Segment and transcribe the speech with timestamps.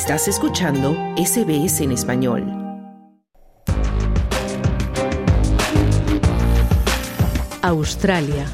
[0.00, 2.44] Estás escuchando SBS en español.
[7.62, 8.46] Australia.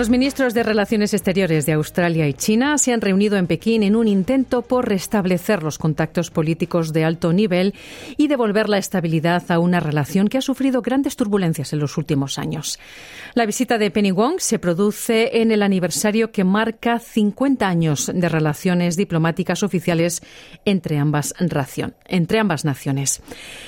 [0.00, 3.96] Los ministros de Relaciones Exteriores de Australia y China se han reunido en Pekín en
[3.96, 7.74] un intento por restablecer los contactos políticos de alto nivel
[8.16, 12.38] y devolver la estabilidad a una relación que ha sufrido grandes turbulencias en los últimos
[12.38, 12.78] años.
[13.34, 18.28] La visita de Penny Wong se produce en el aniversario que marca 50 años de
[18.30, 20.22] relaciones diplomáticas oficiales
[20.64, 21.34] entre ambas,
[22.06, 23.20] entre ambas naciones.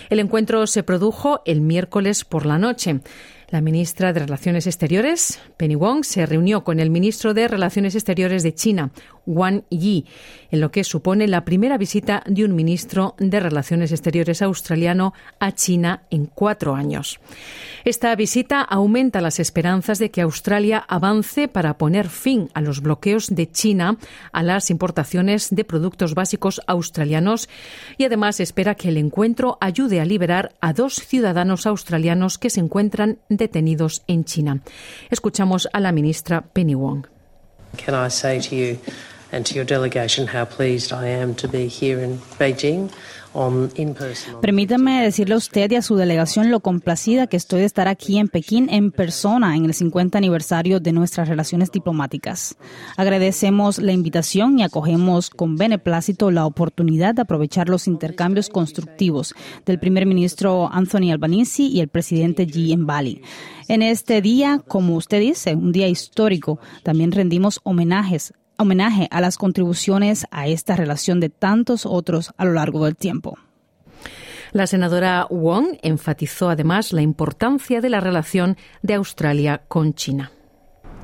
[0.08, 3.02] El encuentro se produjo el miércoles por la noche.
[3.52, 8.42] La ministra de Relaciones Exteriores, Penny Wong, se reunió con el ministro de Relaciones Exteriores
[8.42, 8.92] de China,
[9.26, 10.06] Wang Yi,
[10.50, 15.52] en lo que supone la primera visita de un ministro de Relaciones Exteriores australiano a
[15.52, 17.20] China en cuatro años.
[17.84, 23.28] Esta visita aumenta las esperanzas de que Australia avance para poner fin a los bloqueos
[23.28, 23.96] de China
[24.32, 27.48] a las importaciones de productos básicos australianos
[27.98, 32.60] y además espera que el encuentro ayude a liberar a dos ciudadanos australianos que se
[32.60, 34.60] encuentran detenidos en China.
[35.10, 37.06] Escuchamos a la ministra Penny Wong.
[39.32, 42.90] And to your delegation how pleased I am to be here in Beijing
[44.42, 48.18] Permítame decirle a usted y a su delegación lo complacida que estoy de estar aquí
[48.18, 52.56] en Pekín en persona en el 50 aniversario de nuestras relaciones diplomáticas.
[52.96, 59.78] Agradecemos la invitación y acogemos con beneplácito la oportunidad de aprovechar los intercambios constructivos del
[59.78, 63.22] primer ministro Anthony Albanese y el presidente Xi en Bali.
[63.68, 69.36] En este día, como usted dice, un día histórico, también rendimos homenajes homenaje a las
[69.36, 73.38] contribuciones a esta relación de tantos otros a lo largo del tiempo.
[74.52, 80.30] La senadora Wong enfatizó además la importancia de la relación de Australia con China.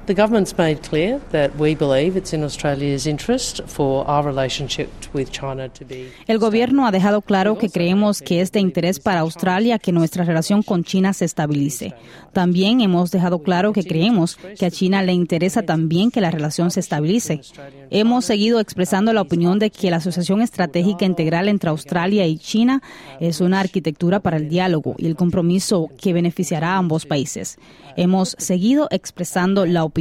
[0.09, 5.30] The government's made clear that we believe it's in Australia's interest for our relationship with
[5.30, 9.20] China to be El gobierno ha dejado claro que creemos que es de interés para
[9.20, 11.92] Australia que nuestra relación con China se estabilice.
[12.33, 16.70] También hemos dejado claro que creemos que a China le interesa también que la relación
[16.70, 17.42] se estabilice.
[17.91, 22.80] Hemos seguido expresando la opinión de que la Asociación Estratégica Integral entre Australia y China
[23.20, 27.58] es una arquitectura para el diálogo y el compromiso que beneficiará a ambos países.
[27.97, 29.98] Hemos seguido expresando la opinión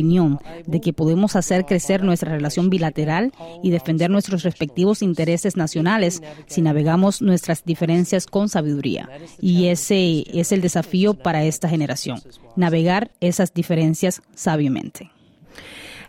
[0.66, 3.32] de que podemos hacer crecer nuestra relación bilateral
[3.64, 9.10] y defender nuestros respectivos intereses nacionales si navegamos nuestras diferencias con sabiduría.
[9.42, 12.22] Y ese es el desafío para esta generación,
[12.56, 15.12] navegar esas diferencias sabiamente.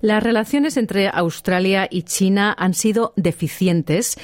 [0.00, 4.16] Las relaciones entre Australia y China han sido deficientes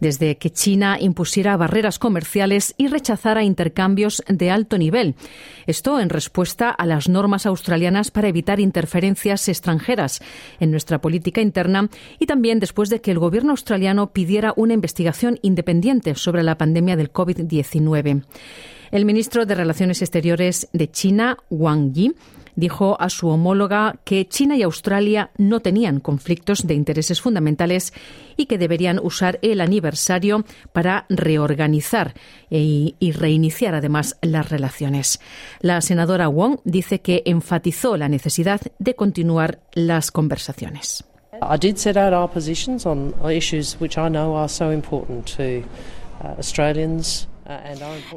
[0.00, 5.14] desde que China impusiera barreras comerciales y rechazara intercambios de alto nivel.
[5.66, 10.20] Esto en respuesta a las normas australianas para evitar interferencias extranjeras
[10.58, 11.88] en nuestra política interna
[12.18, 16.96] y también después de que el gobierno australiano pidiera una investigación independiente sobre la pandemia
[16.96, 18.24] del COVID-19.
[18.90, 22.12] El ministro de Relaciones Exteriores de China, Wang Yi,
[22.60, 27.92] dijo a su homóloga que China y Australia no tenían conflictos de intereses fundamentales
[28.36, 32.14] y que deberían usar el aniversario para reorganizar
[32.48, 35.20] y, reiniciar además las relaciones.
[35.60, 41.04] La senadora Wong dice que enfatizó la necesidad de continuar las conversaciones.
[41.42, 45.62] I did set out our positions on issues which I know are so important to
[46.22, 47.29] uh, Australians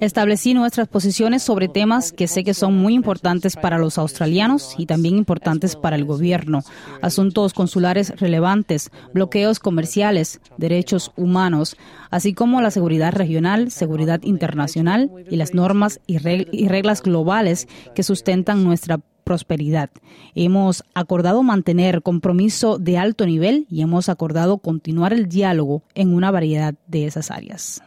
[0.02, 4.86] Establecí nuestras posiciones sobre temas que sé que son muy importantes para los australianos y
[4.86, 6.62] también importantes para el gobierno.
[7.02, 11.78] Asuntos consulares relevantes, bloqueos comerciales, derechos humanos,
[12.10, 18.64] así como la seguridad regional, seguridad internacional y las normas y reglas globales que sustentan
[18.64, 19.90] nuestra prosperidad.
[20.36, 26.32] Hemos acordado mantener compromiso de alto nivel y hemos acordado continuar el diálogo en una
[26.32, 27.82] variedad de esas áreas.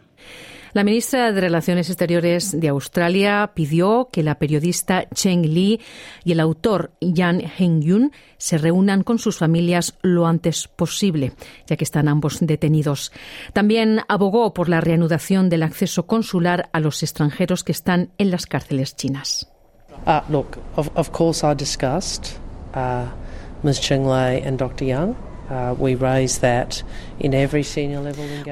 [0.76, 5.80] La ministra de Relaciones Exteriores de Australia pidió que la periodista Cheng Li
[6.22, 11.32] y el autor Yan Hengyun se reúnan con sus familias lo antes posible,
[11.66, 13.10] ya que están ambos detenidos.
[13.54, 18.44] También abogó por la reanudación del acceso consular a los extranjeros que están en las
[18.44, 19.50] cárceles chinas.
[20.06, 22.38] Uh, look, of, course I discussed
[22.74, 23.06] uh,
[23.62, 23.80] Ms.
[23.80, 24.84] Cheng Lei and Dr.
[24.84, 25.16] Yang.
[25.48, 25.76] Uh,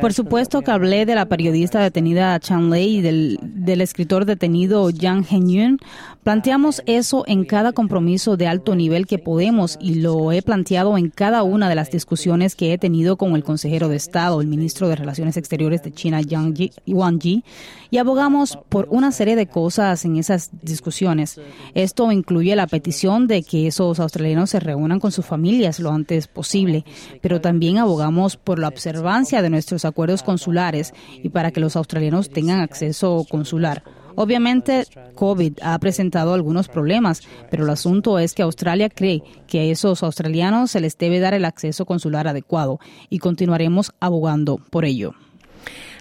[0.01, 4.91] Por supuesto que hablé de la periodista detenida Chan Lei y del, del escritor detenido
[4.91, 5.79] Yang Henyun.
[6.23, 11.11] Planteamos eso en cada compromiso de alto nivel que podemos y lo he planteado en
[11.11, 14.89] cada una de las discusiones que he tenido con el consejero de Estado, el ministro
[14.89, 17.45] de Relaciones Exteriores de China, Yang Wang Yi,
[17.91, 21.39] y abogamos por una serie de cosas en esas discusiones.
[21.75, 26.27] Esto incluye la petición de que esos australianos se reúnan con sus familias lo antes
[26.27, 26.84] posible,
[27.21, 30.93] pero también abogamos por la observancia de nuestros acuerdos consulares
[31.23, 33.83] y para que los australianos tengan acceso consular.
[34.17, 39.65] Obviamente, COVID ha presentado algunos problemas, pero el asunto es que Australia cree que a
[39.65, 42.79] esos australianos se les debe dar el acceso consular adecuado
[43.11, 45.15] y continuaremos abogando por ello.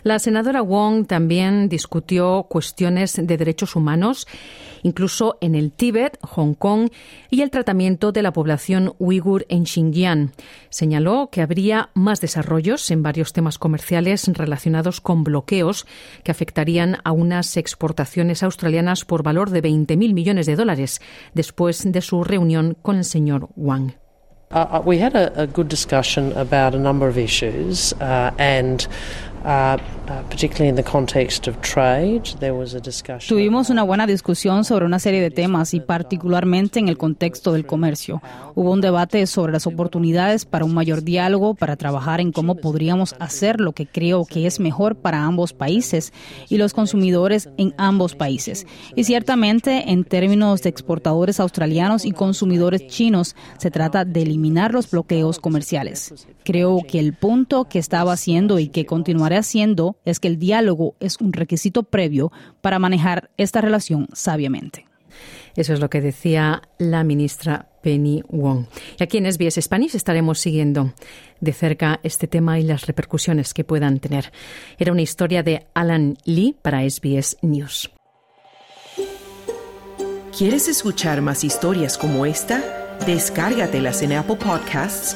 [0.04, 4.28] La senadora Wong también discutió cuestiones de derechos humanos,
[4.84, 6.90] incluso en el Tíbet, Hong Kong
[7.30, 10.32] y el tratamiento de la población uigur en Xinjiang.
[10.70, 15.88] Señaló que habría más desarrollos en varios temas comerciales relacionados con bloqueos
[16.24, 21.02] que afectarían a unas exportaciones australianas por valor de 20.000 millones de dólares
[21.34, 23.94] después de su reunión con el señor Wang.
[24.52, 28.88] Uh, uh we had a, good discussion about a number of issues, uh, and
[33.28, 37.66] Tuvimos una buena discusión sobre una serie de temas y particularmente en el contexto del
[37.66, 38.22] comercio.
[38.56, 43.16] Hubo un debate sobre las oportunidades para un mayor diálogo, para trabajar en cómo podríamos
[43.20, 46.14] hacer lo que creo que es mejor para ambos países
[46.50, 48.66] y los consumidores en ambos países.
[48.96, 54.90] Y ciertamente en términos de exportadores australianos y consumidores chinos se trata de eliminar los
[54.90, 56.28] bloqueos comerciales.
[56.46, 58.86] Creo que el punto que estaba haciendo y que
[59.34, 62.32] continuará haciendo es que el diálogo es un requisito previo
[62.62, 64.86] para manejar esta relación sabiamente.
[65.56, 68.66] Eso es lo que decía la ministra Penny Wong.
[69.00, 70.94] Y aquí en SBS Spanish estaremos siguiendo
[71.42, 74.32] de cerca este tema y las repercusiones que puedan tener.
[74.80, 77.92] Era una historia de Alan Lee para SBS News.
[80.36, 82.98] ¿Quieres escuchar más historias como esta?
[83.06, 85.16] Descárgatelas en Apple Podcasts